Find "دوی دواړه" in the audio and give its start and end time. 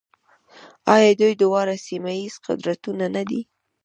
1.19-1.75